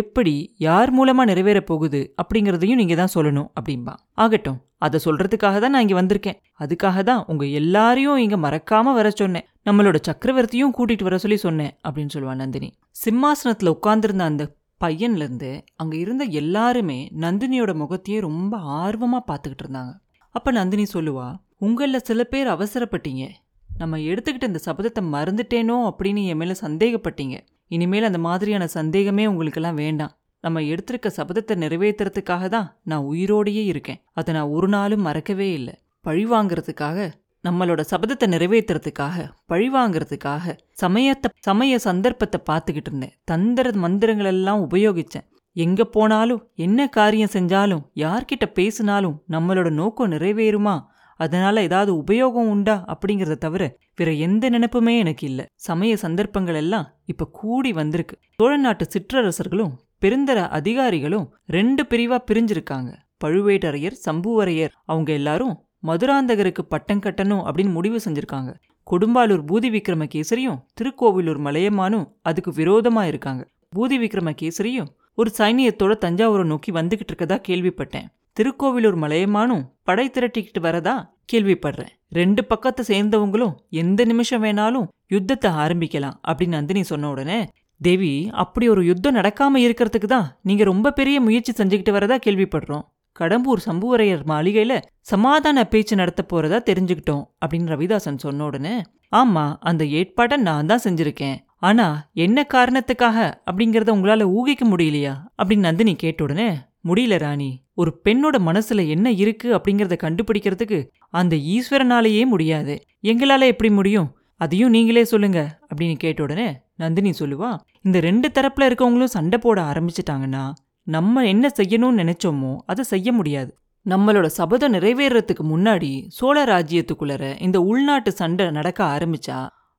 எப்படி 0.00 0.32
யார் 0.66 0.90
மூலமா 0.98 1.22
நிறைவேற 1.30 1.58
போகுது 1.60 1.98
அப்படிங்கறதையும் 2.22 2.80
நீங்க 2.80 2.94
தான் 3.00 3.12
சொல்லணும் 3.14 3.50
அப்படின்பா 3.58 3.94
ஆகட்டும் 4.14 4.56
அதை 4.78 4.98
சொல்றதுக்காக 5.04 5.56
தான் 5.60 5.72
நான் 5.74 5.84
இங்க 5.86 5.96
வந்திருக்கேன். 6.00 6.38
அதுக்காக 6.58 7.02
தான் 7.02 7.20
உங்க 7.26 7.44
எல்லாரையும் 7.60 8.16
இங்க 8.16 8.36
மறக்காம 8.36 8.94
வர 8.94 9.10
சொன்னேன். 9.10 9.46
நம்மளோட 9.68 9.98
சக்கரவர்த்தியும் 10.08 10.74
கூட்டிட்டு 10.78 11.02
வர 11.02 11.18
சொல்லி 11.18 11.36
சொன்னேன் 11.36 11.72
அப்படின்னு 11.84 12.14
சொல்லுவா 12.14 12.34
நந்தினி. 12.34 12.70
சிம்மாசனத்துல 13.04 13.74
உட்கார்ந்துருந்த 13.76 14.26
அந்த 14.32 14.46
பையன்ல 14.80 15.24
இருந்து 15.24 15.50
அங்க 15.76 15.94
இருந்த 15.96 16.24
எல்லாருமே 16.40 16.98
நந்தினியோட 17.24 17.74
முகத்தையே 17.74 18.18
ரொம்ப 18.20 18.58
ஆர்வமா 18.82 19.20
பார்த்துக்கிட்டு 19.30 19.64
இருந்தாங்க. 19.66 19.94
அப்ப 20.34 20.50
நந்தினி 20.50 20.86
சொல்லுவா 20.94 21.28
உங்கள 21.58 21.96
சில 22.10 22.20
பேர் 22.24 22.48
அவசரப்பட்டீங்க. 22.48 23.24
நம்ம 23.68 23.98
எடுத்துக்கிட்ட 24.10 24.52
இந்த 24.52 24.62
சபதத்தை 24.68 25.02
மறந்துட்டேனோ 25.14 25.78
அப்படின்னு 25.90 26.22
என் 26.24 26.40
மேல 26.42 26.54
சந்தேகப்பட்டீங்க. 26.66 27.36
இனிமேல் 27.72 28.08
அந்த 28.08 28.20
மாதிரியான 28.26 28.64
சந்தேகமே 28.78 29.24
உங்களுக்கெல்லாம் 29.30 29.80
வேண்டாம். 29.84 30.12
நம்ம 30.44 30.60
எடுத்திருக்க 30.72 31.08
சபதத்தை 31.18 31.54
நிறைவேற்றுறதுக்காக 31.64 32.44
தான் 32.48 32.68
நான் 32.90 33.08
உயிரோடையே 33.10 33.64
இருக்கேன். 33.72 34.00
அதை 34.12 34.30
நான் 34.36 34.52
ஒரு 34.56 34.68
நாளும் 34.68 35.04
மறக்கவே 35.08 35.48
இல்லை. 35.58 35.74
பழி 36.04 36.24
வாங்குறதுக்காக 36.26 37.08
நம்மளோட 37.44 37.80
சபதத்தை 37.90 38.26
நிறைவேற்றுறதுக்காக 38.32 39.16
பழி 39.46 39.68
வாங்குறதுக்காக 39.76 40.54
சமயத்தை 40.82 41.28
சமய 41.40 41.78
சந்தர்ப்பத்தை 41.86 42.38
பார்த்துக்கிட்டு 42.50 42.90
இருந்தேன். 42.90 43.14
தந்திர 43.24 43.72
மந்திரங்கள் 43.84 44.30
எல்லாம் 44.34 44.60
உபயோகிச்சேன். 44.66 45.26
எங்க 45.56 45.84
போனாலும் 45.96 46.42
என்ன 46.66 46.86
காரியம் 46.88 47.34
செஞ்சாலும் 47.34 47.82
யார்கிட்ட 48.02 48.46
பேசினாலும் 48.58 49.16
நம்மளோட 49.34 49.70
நோக்கம் 49.80 50.12
நிறைவேறுமா? 50.12 50.76
அதனால 51.24 51.62
ஏதாவது 51.68 51.92
உபயோகம் 52.00 52.50
உண்டா 52.54 52.76
அப்படிங்கிறத 52.92 53.36
தவிர 53.44 53.62
வேற 53.96 54.10
எந்த 54.26 54.50
நினைப்புமே 54.50 54.94
எனக்கு 54.98 55.24
இல்ல. 55.30 55.40
சமய 55.68 55.96
சந்தர்ப்பங்கள் 55.96 56.54
எல்லாம் 56.54 56.86
இப்ப 57.04 57.28
கூடி 57.40 57.72
வந்திருக்கு. 57.72 58.16
சோழ 58.36 58.52
நாட்டு 58.56 58.86
சிற்றரசர்களும் 58.94 59.74
பெருந்தர 60.02 60.38
அதிகாரிகளும் 60.58 61.26
ரெண்டு 61.56 61.82
பிரிவா 61.90 62.18
பிரிஞ்சிருக்காங்க. 62.30 62.90
பழுவேட்டரையர் 63.24 64.02
சம்புவரையர் 64.06 64.74
அவங்க 64.84 65.10
எல்லாரும் 65.12 65.54
மதுராந்தகருக்கு 65.86 66.62
பட்டம் 66.68 67.04
கட்டணும் 67.04 67.44
அப்படின்னு 67.48 67.72
முடிவு 67.72 67.98
செஞ்சிருக்காங்க. 68.04 68.50
கொடும்பாலூர் 68.86 69.44
பூதி 69.50 69.68
விக்ரமகேசரியும் 69.76 70.58
திருக்கோவிலூர் 70.74 71.40
மலையமானும் 71.46 72.06
அதுக்கு 72.22 72.50
விரோதமா 72.52 73.02
இருக்காங்க. 73.06 73.42
பூதி 73.76 73.96
விக்ரமகேசரியும் 74.04 74.90
ஒரு 75.14 75.30
சைனியத்தோட 75.38 75.92
தஞ்சாவூரை 76.04 76.44
நோக்கி 76.44 76.70
வந்துகிட்டு 76.72 77.12
இருக்கதா 77.12 77.36
கேள்விப்பட்டேன். 77.48 78.06
திருக்கோவிலூர் 78.36 78.96
மலையமானும் 78.98 79.64
படை 79.82 80.10
திரட்டிக்கிட்டு 80.10 80.60
வரதா 80.60 80.94
கேள்விப்படுறேன். 81.32 81.90
ரெண்டு 82.08 82.44
பக்கத்தை 82.44 82.82
சேர்ந்தவங்களும் 82.88 83.52
எந்த 83.70 84.04
நிமிஷம் 84.04 84.42
வேணாலும் 84.44 84.86
யுத்தத்தை 85.06 85.50
ஆரம்பிக்கலாம் 85.50 86.16
அப்படின்னு 86.28 86.56
நந்தினி 86.58 86.82
சொன்ன 86.82 87.10
உடனே 87.10 87.50
தேவி 87.80 88.30
அப்படி 88.32 88.68
ஒரு 88.68 88.84
யுத்தம் 88.84 89.14
நடக்காம 89.14 89.60
இருக்கிறதுக்கு 89.66 90.08
தான் 90.08 90.40
நீங்க 90.42 90.64
ரொம்ப 90.64 90.92
பெரிய 90.92 91.20
முயற்சி 91.20 91.52
செஞ்சுக்கிட்டு 91.52 91.94
வரதா 91.96 92.18
கேள்விப்படுறோம். 92.26 92.84
கடம்பூர் 93.20 93.62
சம்புவரையர் 93.66 94.24
மாளிகையில 94.26 94.74
சமாதான 95.00 95.64
பேச்சு 95.64 95.96
நடத்த 95.96 96.22
போறதா 96.32 96.58
தெரிஞ்சுக்கிட்டோம் 96.70 97.24
அப்படின்னு 97.42 97.72
ரவிதாசன் 97.74 98.22
சொன்ன 98.24 98.44
உடனே 98.44 98.82
ஆமா 99.16 99.56
அந்த 99.60 99.84
ஏற்பாட்டை 99.84 100.36
நான் 100.38 100.66
தான் 100.66 100.84
செஞ்சிருக்கேன். 100.84 101.36
ஆனா 101.58 101.86
என்ன 102.12 102.46
காரணத்துக்காக 102.54 103.18
அப்படிங்கறத 103.50 103.90
உங்களால 103.96 104.22
ஊகிக்க 104.38 104.64
முடியலையா? 104.64 105.14
அப்படின்னு 105.42 105.68
நந்தினி 105.68 105.94
கேட்ட 105.94 106.24
உடனே 106.24 106.48
முடியல 106.88 107.18
ராணி. 107.18 107.50
ஒரு 107.74 108.00
பெண்ணோட 108.04 108.36
மனசுல 108.48 108.88
என்ன 108.88 109.10
இருக்கு 109.10 109.48
அப்படிங்கறத 109.54 109.96
கண்டுபிடிக்கிறதுக்கு 110.02 110.78
அந்த 111.10 111.36
ஈஸ்வரனாலேயே 111.36 112.24
முடியாது. 112.26 112.74
எங்களால 113.02 113.46
எப்படி 113.46 113.70
முடியும்? 113.70 114.16
அதையும் 114.36 114.70
நீங்களே 114.70 115.04
சொல்லுங்க 115.04 115.58
அப்படின்னு 115.68 115.94
கேட்ட 115.94 116.22
உடனே 116.22 116.48
நந்தினி 116.76 117.10
சொல்லுவா 117.10 117.50
இந்த 117.82 118.00
ரெண்டு 118.00 118.28
தரப்புல 118.34 118.68
இருக்கவங்களும் 118.68 119.14
சண்டை 119.16 119.38
போட 119.38 119.62
ஆரம்பிச்சிட்டாங்கன்னா 119.62 120.44
நம்ம 120.86 121.24
என்ன 121.26 121.50
செய்யணும்னு 121.56 122.00
நினைச்சோமோ 122.02 122.56
அதை 122.66 122.84
செய்ய 122.84 123.12
முடியாது. 123.12 123.50
நம்மளோட 123.86 124.26
சபதம் 124.26 124.72
நிறைவேறதுக்கு 124.72 125.44
முன்னாடி 125.50 125.90
சோழ 126.08 126.44
ராஜ்யத்துக்குள்ளர 126.44 127.40
இந்த 127.40 127.60
உள்நாட்டு 127.60 128.12
சண்டை 128.12 128.50
நடக்க 128.50 128.80
ஆரம்பிச்சா 128.84 129.38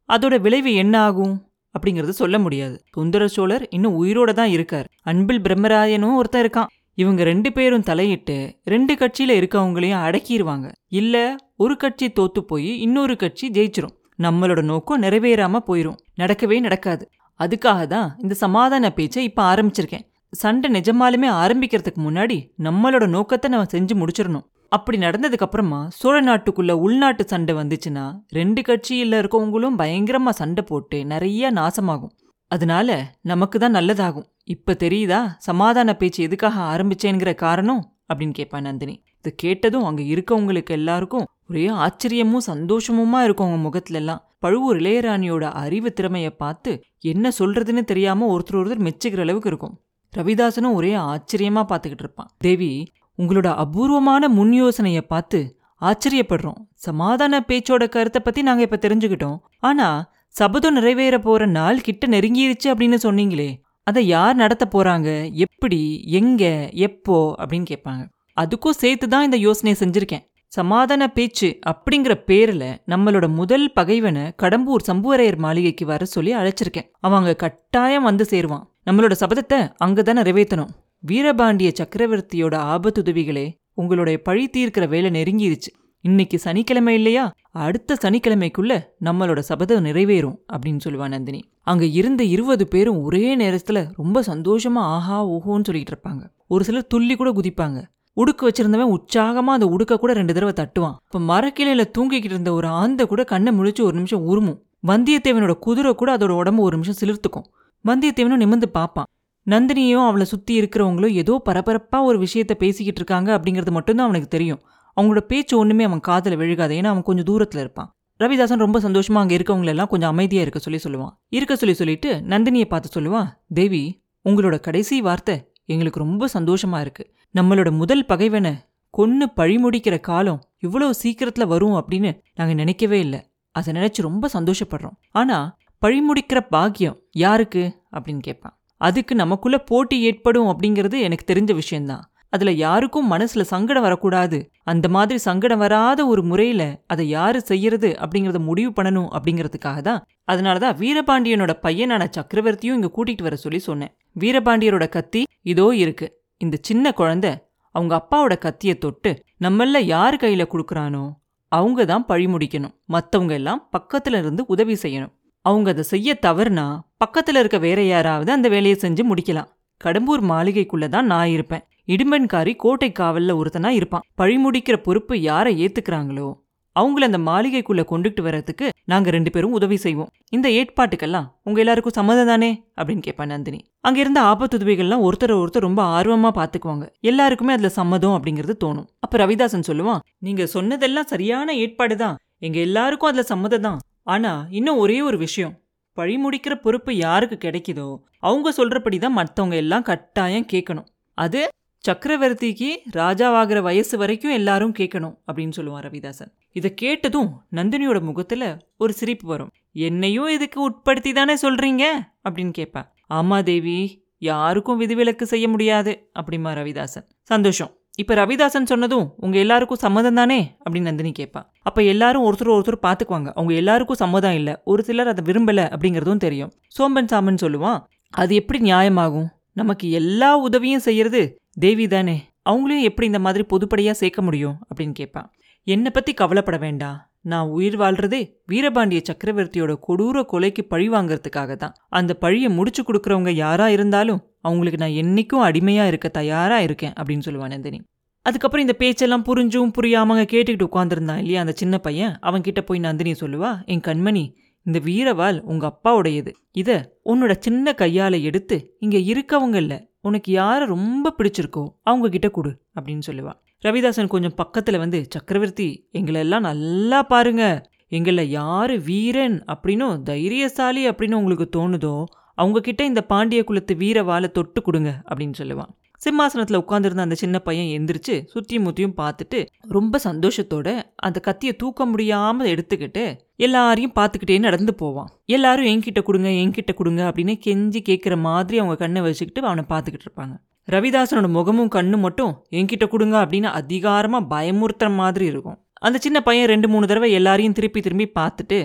அதோட 0.10 0.42
விளைவு 0.42 0.74
என்ன 0.74 0.96
ஆகும்? 1.00 1.36
அப்படிங்கறது 1.76 2.10
சொல்ல 2.10 2.40
முடியாது. 2.40 2.76
சுந்தர 2.92 3.28
சோழர் 3.28 3.68
இன்னும் 3.70 4.04
உயிரோட 4.04 4.32
தான் 4.34 4.50
இருக்கார். 4.50 4.88
அன்பில் 5.02 5.42
பிரம்மராயனும் 5.42 6.16
ஒருத்தன் 6.16 6.44
இருக்கான். 6.46 6.72
இவங்க 6.94 7.24
ரெண்டு 7.24 7.52
பேரும் 7.52 7.88
தலையிட்டு 7.90 8.38
ரெண்டு 8.64 8.94
கட்சியில 8.94 9.36
இருக்கவங்களையும் 9.40 10.04
அடக்கிடுவாங்க 10.06 10.72
இல்ல 10.88 11.36
ஒரு 11.58 11.78
கட்சி 11.78 12.08
தோத்து 12.10 12.40
போய் 12.40 12.80
இன்னொரு 12.80 13.16
கட்சி 13.16 13.50
ஜெயிச்சிரும். 13.50 13.96
நம்மளோட 14.22 14.62
நோக்கம் 14.64 15.02
நிறைவேறாம 15.02 15.60
போயிரும். 15.68 16.00
நடக்கவே 16.20 16.60
நடக்காது. 16.60 17.10
அதுக்காக 17.40 17.86
தான் 17.86 18.10
இந்த 18.22 18.36
சமாதான 18.36 18.92
பேச்சை 18.92 19.24
இப்ப 19.24 19.42
ஆரம்பிச்சிருக்கேன். 19.44 20.06
சண்டை 20.34 20.68
நிஜமாலுமே 20.72 21.28
ஆரம்பிக்கிறதுக்கு 21.42 22.02
முன்னாடி 22.08 22.38
நம்மளோட 22.64 23.08
நோக்கத்தை 23.08 23.50
நம்ம 23.52 23.66
செஞ்சு 23.72 23.94
முடிச்சிடணும் 24.02 24.46
அப்படி 24.70 24.98
நடந்ததுக்கு 24.98 25.46
அப்புறமா 25.48 25.80
சோழ 25.90 26.16
நாட்டுக்குள்ள 26.22 26.72
உள்நாட்டு 26.86 27.24
சண்டை 27.28 27.56
வந்துச்சுன்னா 27.56 28.06
ரெண்டு 28.30 28.62
கட்சியில் 28.62 29.12
இருக்கவங்களும் 29.12 29.78
பயங்கரமா 29.78 30.30
சண்டை 30.30 30.64
போட்டு 30.68 31.06
நிறைய 31.06 31.52
நாசமாகும். 31.52 32.14
அதனால 32.52 32.98
நமக்கு 33.22 33.60
தான் 33.60 33.76
நல்லதாகும். 33.76 34.28
இப்ப 34.44 34.76
தெரியுதா? 34.80 35.32
சமாதான 35.38 35.96
பேச்சு 35.96 36.24
எதுக்காக 36.24 36.58
ஆரம்பிச்சேங்கிற 36.62 37.36
காரணம்? 37.36 37.98
அப்படின்னு 38.14 38.34
கேட்பா 38.38 38.62
நந்தினி. 38.62 39.04
இது 39.18 39.36
கேட்டதும் 39.36 39.84
அங்க 39.84 40.02
இருக்கவங்களுக்கு 40.02 40.70
எல்லாருக்கும் 40.70 41.26
ஒரே 41.50 41.68
ஆச்சரியமும் 41.68 42.46
சந்தோஷமுமா 42.48 43.24
இருக்கும் 43.24 43.48
அவங்க 43.48 43.58
முகத்துல 43.58 43.98
எல்லாம் 43.98 44.34
பழுவூர் 44.40 44.78
இளையராணியோட 44.78 45.42
அறிவு 45.42 45.94
திறமையை 45.94 46.30
பார்த்து 46.30 46.84
என்ன 47.00 47.32
சொல்றதுன்னு 47.40 47.84
தெரியாம 47.84 48.38
ஒருத்தர் 48.38 48.54
ஒருத்தர் 48.54 48.90
மெச்சுக்கிற 48.90 49.20
அளவுக்கு 49.20 49.48
இருக்கும். 49.48 49.82
ரவிதாசனும் 50.18 50.74
ஒரே 50.74 50.94
ஆச்சரியமா 50.94 51.64
பார்த்துக்கிட்டு 51.64 52.04
இருப்பான். 52.04 52.30
தேவி 52.38 52.92
உங்களோட 53.18 53.48
அபூர்வமான 53.56 54.30
முன் 54.30 54.54
யோசனையை 54.54 55.02
பார்த்து 55.02 55.60
ஆச்சரியப்படுறோம். 55.82 56.60
சமாதான 56.74 57.40
பேச்சோட 57.48 57.90
கருத்தை 57.90 58.22
பத்தி 58.24 58.42
நாங்க 58.42 58.62
இப்ப 58.62 58.80
தெரிஞ்சுக்கிட்டோம். 58.82 59.40
ஆனா 59.60 60.12
சபதம் 60.28 60.74
நிறைவேற 60.74 61.20
போற 61.20 61.46
நாள் 61.46 61.82
கிட்ட 61.82 62.08
நெருங்கிருச்சு 62.08 62.64
அப்படின்னு 62.64 62.98
சொன்னீங்களே 63.04 63.63
அதை 63.84 64.08
யார் 64.08 64.36
நடத்த 64.36 64.68
போறாங்க? 64.72 65.32
எப்படி? 65.32 66.04
எங்க? 66.06 66.70
எப்போ? 66.74 67.36
அப்படின்னு 67.40 67.66
கேட்பாங்க. 67.70 68.10
அதுக்கும் 68.42 68.70
சேர்த்து 68.70 69.08
தான் 69.08 69.24
இந்த 69.24 69.38
யோசனையை 69.38 69.90
செஞ்சிருக்கேன். 69.90 70.32
சமாதான 70.48 71.08
பேச்சு 71.08 71.60
அப்படிங்கிற 71.66 72.14
பேரில் 72.14 72.82
நம்மளோட 72.88 73.28
முதல் 73.28 73.74
பகைவனை 73.74 74.22
கடம்பூர் 74.22 74.90
சம்புவரையர் 74.92 75.38
மாளிகைக்கு 75.38 75.86
வர 75.86 76.06
சொல்லி 76.06 76.36
அழைச்சிருக்கேன். 76.36 76.92
அவங்க 77.00 77.36
கட்டாயம் 77.36 78.04
வந்து 78.04 78.26
சேருவான். 78.30 78.64
நம்மளோட 78.92 79.12
சபதத்தை 79.20 79.72
அங்கதானே 79.86 80.22
நிறைவேற்றணும். 80.22 80.70
வீரபாண்டிய 81.08 81.74
சக்கரவர்த்தியோட 81.80 82.76
ஆபத்துதவிகளே 82.76 83.52
உங்களுடைய 83.74 84.22
பழி 84.22 84.50
தீர்க்கிற 84.58 84.88
வேலை 84.88 85.22
நெருங்கிருச்சு. 85.22 85.72
இன்னைக்கு 86.02 86.40
சனிக்கிழமை 86.40 86.94
இல்லையா? 86.94 87.34
அடுத்த 87.52 87.98
சனிக்கிழமைக்குள்ள 88.02 88.82
நம்மளோட 89.06 89.40
சபதம் 89.40 89.86
நிறைவேறும் 89.86 90.38
அப்படின்னு 90.54 90.80
சொல்லுவா 90.86 91.08
நந்தினி. 91.08 91.44
அங்க 91.66 91.86
இருந்த 91.86 92.24
இருபது 92.24 92.68
பேரும் 92.68 93.02
ஒரே 93.02 93.38
நேரத்துல 93.38 93.92
ரொம்ப 93.96 94.22
சந்தோஷமா 94.22 94.84
ஆஹா 94.96 95.28
ஓஹோன்னு 95.28 95.64
சொல்லிட்டு 95.64 95.94
இருப்பாங்க. 95.94 96.30
ஒரு 96.48 96.64
சிலர் 96.64 96.88
துள்ளி 96.88 97.16
கூட 97.16 97.32
குதிப்பாங்க. 97.32 97.84
உடுக்கு 98.16 98.42
வச்சிருந்தவன் 98.42 98.96
உற்சாகமா 98.96 99.52
அந்த 99.56 99.68
உடுக்க 99.68 99.98
கூட 99.98 100.14
ரெண்டு 100.14 100.34
தடவை 100.34 100.54
தட்டுவான். 100.58 100.96
இப்ப 101.04 101.20
மரக்கிளையில 101.20 101.84
தூங்கிக்கிட்டு 101.98 102.24
இருந்த 102.24 102.54
ஒரு 102.54 102.68
ஆந்த 102.68 103.06
கூட 103.06 103.24
கண்ணை 103.24 103.54
முழிச்சு 103.54 103.82
ஒரு 103.82 103.94
நிமிஷம் 103.94 104.26
உருமும். 104.26 104.66
வந்தியத்தேவனோட 104.88 105.54
குதிரை 105.54 105.96
கூட 105.96 106.18
அதோட 106.18 106.30
உடம்பு 106.30 106.64
ஒரு 106.64 106.78
நிமிஷம் 106.78 107.10
சிலிர்த்துக்கும். 107.10 107.46
வந்தியத்தேவனும் 107.88 108.44
நிமிந்து 108.44 108.66
பார்ப்பான். 108.66 109.06
நந்தினியும் 109.46 110.08
அவளை 110.08 110.26
சுத்தி 110.26 110.62
இருக்கிறவங்களும் 110.62 111.12
ஏதோ 111.12 111.42
பரபரப்பா 111.46 112.04
ஒரு 112.04 112.18
விஷயத்த 112.18 112.54
பேசிக்கிட்டு 112.54 112.94
இருக்காங்க 112.96 113.38
அப்படிங்கிறது 113.38 113.72
மட்டும்தான் 113.72 114.06
அவனுக்கு 114.06 114.30
தெரியும். 114.30 114.62
அவங்களோட 115.02 115.20
பேச்சு 115.20 115.58
ஒண்ணுமே 115.58 115.84
அவன் 115.84 116.00
காதில் 116.00 116.38
விழுகாது. 116.38 116.76
ஏன்னா 116.76 116.86
அவன் 116.86 117.04
கொஞ்சம் 117.04 117.26
தூரத்துல 117.26 117.58
இருப்பான். 117.58 117.96
ரவிதாசன் 118.20 118.64
ரொம்ப 118.66 118.80
சந்தோஷமா 118.80 119.14
அங்கே 119.14 119.38
இருக்கவங்களெல்லாம் 119.38 119.88
கொஞ்சம் 119.88 120.10
அமைதியாக 120.10 120.46
இருக்க 120.48 120.60
சொல்லி 120.60 120.80
சொல்லுவான். 120.84 121.14
இருக்க 121.30 121.56
சொல்லி 121.56 121.76
சொல்லிட்டு 121.76 122.10
நந்தினியை 122.16 122.66
பார்த்து 122.66 122.90
சொல்லுவான் 122.96 123.30
தேவி 123.54 124.04
உங்களோட 124.26 124.60
கடைசி 124.60 125.02
வார்த்தை 125.02 125.36
எங்களுக்கு 125.66 126.00
ரொம்ப 126.00 126.28
சந்தோஷமா 126.34 126.80
இருக்கு. 126.80 127.14
நம்மளோட 127.36 127.72
முதல் 127.72 128.06
பகைவனை 128.06 128.54
கொன்று 128.90 129.26
பழிமுடிக்கிற 129.36 130.00
காலம் 130.00 130.42
இவ்வளோ 130.62 130.90
சீக்கிரத்தில் 130.90 131.48
வரும் 131.48 131.76
அப்படின்னு 131.76 132.20
நாங்கள் 132.36 132.56
நினைக்கவே 132.56 133.00
இல்லை. 133.00 133.22
அதை 133.52 133.74
நினச்சி 133.74 134.02
ரொம்ப 134.02 134.30
சந்தோஷப்படுறோம். 134.34 134.98
ஆனால் 135.12 135.48
பழிமுடிக்கிற 135.82 136.40
பாக்கியம் 136.50 136.98
யாருக்கு? 137.12 137.64
அப்படின்னு 137.92 138.20
கேட்பான். 138.20 138.60
அதுக்கு 138.78 139.16
நமக்குள்ளே 139.16 139.58
போட்டி 139.66 140.02
ஏற்படும் 140.02 140.48
அப்படிங்கிறது 140.48 140.98
எனக்கு 141.02 141.34
தெரிஞ்ச 141.34 141.54
விஷயந்தான் 141.54 142.04
அதுல 142.34 142.52
யாருக்கும் 142.64 143.10
மனசுல 143.12 143.44
சங்கடம் 143.52 143.86
வரக்கூடாது. 143.88 144.38
அந்த 144.64 144.88
மாதிரி 144.90 145.20
சங்கடம் 145.28 145.62
வராத 145.64 146.00
ஒரு 146.12 146.22
முறையில 146.24 146.64
அதை 146.88 147.06
யாரு 147.10 147.40
செய்யறது 147.42 147.90
அப்படிங்கறத 148.04 148.40
முடிவு 148.50 148.72
பண்ணணும் 148.78 149.10
அப்படிங்கிறதுக்காக 149.16 149.80
தான். 149.82 150.02
அதனாலதான் 150.32 150.78
வீரபாண்டியனோட 150.82 151.54
பையனான 151.66 152.08
சக்கரவர்த்தியும் 152.18 152.78
இங்க 152.80 152.92
கூட்டிட்டு 152.98 153.26
வர 153.28 153.36
சொல்லி 153.36 153.60
சொன்னேன். 153.70 153.94
வீரபாண்டியரோட 154.20 154.88
கத்தி 154.90 155.24
இதோ 155.54 155.68
இருக்கு. 155.84 156.08
இந்த 156.42 156.56
சின்ன 156.62 156.86
குழந்தை 156.92 157.34
அவங்க 157.76 157.94
அப்பாவோட 158.00 158.34
கத்தியை 158.38 158.78
தொட்டு 158.78 159.12
நம்மள 159.42 159.80
யார் 159.96 160.16
கையில 160.16 160.44
கொடுக்கறானோ 160.54 161.06
அவங்க 161.52 161.82
தான் 161.86 162.06
பழி 162.06 162.26
முடிக்கணும். 162.26 162.74
மத்தவங்க 162.86 163.34
எல்லாம் 163.40 163.62
பக்கத்துல 163.76 164.20
இருந்து 164.22 164.42
உதவி 164.48 164.76
செய்யணும். 164.84 165.14
அவங்க 165.46 165.68
அதை 165.74 165.84
செய்ய 165.84 166.16
தவறுனா 166.26 166.66
பக்கத்துல 167.04 167.42
இருக்க 167.42 167.58
வேற 167.58 167.80
யாராவது 167.84 168.30
அந்த 168.32 168.48
வேலையை 168.50 168.78
செஞ்சு 168.82 169.04
முடிக்கலாம். 169.10 169.50
கடம்பூர் 169.82 170.22
மாளிகைக்குள்ள 170.32 170.86
தான் 170.88 171.10
நான் 171.14 171.32
இருப்பேன். 171.36 171.64
இடும்பன்காரி 171.88 172.56
கோட்டை 172.56 172.92
காவல்ல 173.00 173.32
ஒருத்தனா 173.40 173.70
இருப்பான். 173.80 174.06
பழி 174.16 174.36
முடிக்கிற 174.46 174.76
பொறுப்பு 174.78 175.22
யாரை 175.22 175.54
ஏத்துக்கிறாங்களோ 175.66 176.30
அவங்கள 176.76 177.04
அந்த 177.08 177.18
மாளிகைக்குள்ள 177.18 177.82
கொண்டுகிட்டு 177.90 178.22
வர்றதுக்கு 178.22 178.70
நாங்க 178.92 179.10
ரெண்டு 179.10 179.30
பேரும் 179.32 179.52
உதவி 179.52 179.78
செய்வோம். 179.78 180.10
இந்த 180.30 180.48
ஏற்பாட்டுக்கெல்லாம் 180.50 181.28
உங்க 181.44 181.60
எல்லாருக்கும் 181.60 181.96
சம்மதம் 181.98 182.28
தானே? 182.28 182.50
அப்படின்னு 182.78 183.04
கேட்பா 183.08 183.26
நந்தினி. 183.26 183.60
அங்க 183.80 184.00
இருந்த 184.00 184.20
ஆபத்துதவிகள்லாம் 184.22 185.04
ஒருத்தர் 185.08 185.34
ஒருத்தர் 185.42 185.68
ரொம்ப 185.68 185.82
ஆர்வமா 185.98 186.32
பாத்துக்குவாங்க. 186.40 186.86
எல்லாருக்குமே 187.02 187.54
அதுல 187.54 187.70
சம்மதம் 187.70 188.16
அப்படிங்கிறது 188.18 188.56
தோணும். 188.66 188.88
அப்ப 189.00 189.18
ரவிதாசன் 189.24 189.68
சொல்லுவான் 189.68 190.02
நீங்க 190.20 190.46
சொன்னதெல்லாம் 190.46 191.12
சரியான 191.14 191.54
ஏற்பாடு 191.54 191.98
தான். 191.98 192.18
எங்க 192.40 192.60
எல்லாருக்கும் 192.60 193.12
அதுல 193.12 193.24
சம்மதம் 193.24 193.62
தான். 193.62 193.80
ஆனா 194.04 194.32
இன்னும் 194.50 194.78
ஒரே 194.78 195.02
ஒரு 195.02 195.18
விஷயம். 195.18 195.54
பழி 195.98 196.16
முடிக்கிற 196.26 196.54
பொறுப்பு 196.56 196.92
யாருக்கு 196.96 197.38
கிடைக்குதோ 197.38 197.88
அவங்க 198.20 198.50
சொல்றபடி 198.58 198.98
தான் 198.98 199.18
மற்றவங்க 199.18 199.56
எல்லாம் 199.56 199.88
கட்டாயம் 199.92 200.50
கேட்கணும். 200.54 200.88
அது 201.18 201.42
சக்கரவர்த்திக்கு 201.88 202.70
ராஜாவாகிற 202.94 203.62
வயசு 203.62 203.98
வரைக்கும் 203.98 204.32
எல்லாரும் 204.32 204.74
கேட்கணும் 204.80 205.16
அப்படின்னு 205.32 205.52
சொல்லுவான் 205.56 205.84
ரவிதாசன். 205.88 206.32
இதை 206.52 206.74
கேட்டதும் 206.74 207.42
நந்தினியோட 207.56 208.02
முகத்துல 208.02 208.58
ஒரு 208.78 208.94
சிரிப்பு 208.94 209.28
வரும். 209.28 209.52
என்னையும் 209.72 210.28
இதுக்கு 210.28 210.70
உட்படுத்தி 210.70 211.14
தானே 211.14 211.34
சொல்றீங்க? 211.34 211.84
அப்படின்னு 212.30 212.52
கேட்பா 212.58 212.82
ஆமா 213.14 213.44
தேவி 213.44 214.06
யாருக்கும் 214.18 214.78
விதிவிலக்கு 214.78 215.24
செய்ய 215.24 215.48
முடியாது 215.48 216.12
அப்படிமா 216.20 216.52
ரவிதாசன். 216.60 217.08
சந்தோஷம். 217.24 217.76
இப்ப 217.98 218.16
ரவிதாசன் 218.16 218.64
சொன்னதும் 218.64 219.14
உங்க 219.18 219.38
எல்லாருக்கும் 219.38 219.78
சம்மதம் 219.78 220.16
தானே? 220.16 220.58
அப்படின்னு 220.70 220.82
நந்தினி 220.82 221.12
கேட்பா 221.20 221.42
அப்ப 221.62 221.84
எல்லாரும் 221.84 222.24
ஒருத்தர் 222.24 222.54
ஒருத்தர் 222.58 222.84
பாத்துக்குவாங்க. 222.84 223.32
அவங்க 223.36 223.54
எல்லாருக்கும் 223.54 223.96
சம்மதம் 223.96 224.34
இல்ல 224.34 224.62
ஒரு 224.66 224.84
சிலர் 224.84 225.08
அதை 225.08 225.34
விரும்பல 225.34 225.60
அப்படிங்கறதும் 225.76 226.18
தெரியும். 226.18 226.54
சோம்பன் 226.68 227.12
சாமன் 227.12 227.42
சொல்லுவான் 227.42 227.80
அது 228.10 228.36
எப்படி 228.36 228.72
நியாயமாகும்? 228.72 229.28
நமக்கு 229.54 229.92
எல்லா 229.92 230.38
உதவியும் 230.38 230.80
செய்யறது 230.80 231.38
தேவி 231.58 231.88
தானே 231.88 232.16
அவங்களையும் 232.50 232.88
எப்படி 232.90 233.08
இந்த 233.08 233.20
மாதிரி 233.20 233.44
பொதுப்படையாக 233.50 233.92
சேர்க்க 233.92 234.22
முடியும்? 234.22 234.56
அப்படின்னு 234.70 234.92
கேட்பான் 234.92 235.32
என்னை 235.64 235.92
பற்றி 235.92 236.14
கவலைப்பட 236.14 236.58
வேண்டாம் 236.58 237.12
நான் 237.22 237.48
உயிர் 237.48 237.78
வாழ்றதே 237.80 238.22
வீரபாண்டிய 238.52 239.02
சக்கரவர்த்தியோட 239.10 239.74
கொடூர 239.88 240.24
கொலைக்கு 240.32 240.62
பழி 240.62 240.90
வாங்கறதுக்காக 240.90 241.56
தான். 241.56 241.74
அந்த 241.90 242.14
பழியை 242.14 242.50
முடிச்சு 242.50 242.84
கொடுக்குறவங்க 242.84 243.30
யாரா 243.30 243.70
இருந்தாலும் 243.70 244.22
அவங்களுக்கு 244.40 244.80
நான் 244.80 244.98
என்றைக்கும் 245.02 245.46
அடிமையாக 245.48 245.88
இருக்க 245.88 246.08
தயாரா 246.08 246.60
இருக்கேன் 246.60 246.94
அப்படின்னு 246.94 247.26
சொல்லுவான் 247.26 247.48
நந்தினி. 247.48 247.82
அதுக்கப்புறம் 248.22 248.66
இந்த 248.68 248.78
பேச்செல்லாம் 248.78 249.26
புரிஞ்சும் 249.26 249.72
புரியாமங்க 249.78 250.26
கேட்டுக்கிட்டு 250.34 250.68
உட்காந்துருந்தான் 250.72 251.18
இல்லையா 251.18 251.40
அந்த 251.40 251.52
சின்ன 251.52 251.78
பையன்? 251.78 252.20
அவன்கிட்ட 252.22 252.62
போய் 252.62 252.80
நந்தினி 252.80 253.12
சொல்லுவா 253.12 253.66
என் 253.66 253.80
கண்மணி 253.80 254.26
இந்த 254.66 254.80
வீரவால் 254.80 255.42
உங்க 255.42 255.66
அப்பாவுடையது. 255.72 256.32
இதை 256.52 256.76
உன்னோட 257.06 257.36
சின்ன 257.40 257.76
கையால 257.78 258.22
எடுத்து 258.22 258.76
இங்க 258.80 258.98
இருக்கவங்கல்ல 258.98 259.92
உனக்கு 260.04 260.32
யாரை 260.32 260.66
ரொம்ப 260.68 261.14
பிடிச்சிருக்கோ 261.18 261.64
அவங்க 261.84 262.10
கிட்ட 262.10 262.30
கொடு 262.30 262.52
அப்படின்னு 262.80 263.06
சொல்லுவா. 263.08 263.34
ரவிதாசன் 263.64 264.14
கொஞ்சம் 264.14 264.38
பக்கத்துல 264.42 264.78
வந்து 264.78 265.00
சக்கரவர்த்தி 265.10 265.68
எங்களை 265.92 266.22
எல்லாம் 266.22 266.42
நல்லா 266.42 267.00
பாருங்க. 267.04 267.44
எங்களை 267.90 268.30
யாரு 268.30 268.76
வீரன் 268.82 269.38
அப்படின்னும் 269.54 270.02
தைரியசாலி 270.02 270.84
அப்படின்னு 270.90 271.14
உங்களுக்கு 271.14 271.48
தோணுதோ 271.56 271.96
அவங்க 272.36 272.60
கிட்ட 272.60 272.82
இந்த 272.86 273.02
பாண்டிய 273.04 273.44
குலத்து 273.44 273.74
வீரவாலை 273.76 274.30
தொட்டு 274.32 274.62
கொடுங்க 274.62 274.92
அப்படின்னு 275.10 275.36
சொல்லுவான் 275.38 275.72
சிம்மாசனத்தில் 276.04 276.60
உட்காந்துருந்த 276.62 277.04
அந்த 277.06 277.18
சின்ன 277.22 277.38
பையன் 277.40 277.70
எந்திரிச்சு 277.76 278.16
சுத்தியும் 278.34 278.66
முத்தியும் 278.68 278.96
பார்த்துட்டு 279.02 279.40
ரொம்ப 279.76 280.00
சந்தோஷத்தோட 280.04 280.68
அந்த 281.08 281.18
கத்தியை 281.20 281.54
தூக்க 281.56 281.86
முடியாமல் 281.86 282.50
எடுத்துக்கிட்டு 282.54 283.04
எல்லாரையும் 283.46 283.94
பார்த்துக்கிட்டே 284.00 284.40
நடந்து 284.40 284.74
போவான். 284.76 285.10
எல்லாரும் 285.26 285.70
என்கிட்ட 285.72 286.02
கொடுங்க 286.04 286.30
என்கிட்ட 286.42 286.74
கொடுங்க 286.74 287.02
அப்படின்னு 287.10 287.36
கெஞ்சி 287.46 287.82
கேட்குற 287.90 288.16
மாதிரி 288.28 288.58
அவங்க 288.60 288.76
கண்ணை 288.76 289.02
வச்சுக்கிட்டு 289.02 289.48
அவனை 289.50 289.66
பார்த்துக்கிட்டு 289.70 290.08
இருப்பாங்க. 290.08 290.36
ரவிதாசனோட 290.68 291.30
முகமும் 291.38 291.74
கண்ணும் 291.76 292.04
மட்டும் 292.08 292.34
என்கிட்ட 292.60 292.86
கொடுங்க 292.88 293.16
அப்படின்னு 293.24 293.50
அதிகாரமாக 293.60 294.30
பயமுறுத்துற 294.36 294.90
மாதிரி 295.02 295.26
இருக்கும். 295.32 295.58
அந்த 295.88 295.98
சின்ன 296.00 296.18
பையன் 296.22 296.52
ரெண்டு 296.52 296.68
மூணு 296.74 296.86
தடவை 296.88 297.12
எல்லாரையும் 297.12 297.56
திருப்பி 297.58 297.80
திரும்பி 297.82 298.08
பார்த்துட்டு 298.20 298.60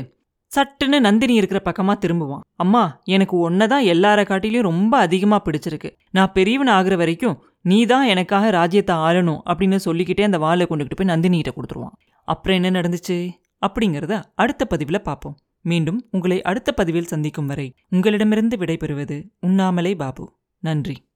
சட்டுன்னு 0.57 1.01
நந்தினி 1.01 1.35
இருக்கிற 1.35 1.61
பக்கமா 1.65 1.95
திரும்புவான். 2.01 2.41
அம்மா 2.57 3.01
எனக்கு 3.05 3.51
ஒன்னதான் 3.51 3.85
எல்லார 3.85 4.21
காட்டிலையும் 4.23 4.63
ரொம்ப 4.63 4.99
அதிகமா 4.99 5.43
பிடிச்சிருக்கு. 5.45 5.97
நான் 6.11 6.33
பெரியவன் 6.33 6.69
ஆகுற 6.69 6.97
வரைக்கும் 6.97 7.43
நீ 7.63 7.87
தான் 7.87 8.07
எனக்காக 8.07 8.51
ராஜ்யத்தை 8.51 8.97
ஆளணும் 8.97 9.41
அப்படின்னு 9.45 9.77
சொல்லிக்கிட்டே 9.77 10.23
அந்த 10.23 10.39
வாளை 10.39 10.67
கொண்டுகிட்டு 10.67 10.91
போய் 10.97 11.17
நந்தினிகிட்ட 11.17 11.49
கொடுத்துருவான். 11.57 11.97
அப்புறம் 12.25 12.63
என்ன 12.63 12.81
நடந்துச்சு? 12.81 13.31
அப்படிங்கிறத 13.67 14.23
அடுத்த 14.35 14.65
பதிவில் 14.65 15.03
பார்ப்போம். 15.03 15.37
மீண்டும் 15.61 16.07
உங்களை 16.11 16.43
அடுத்த 16.43 16.73
பதிவில் 16.73 17.05
சந்திக்கும் 17.05 17.47
வரை 17.47 17.75
உங்களிடமிருந்து 17.89 18.57
விடைபெறுவது 18.57 19.23
உண்ணாமலே 19.41 19.95
பாபு. 19.95 20.33
நன்றி. 20.59 21.07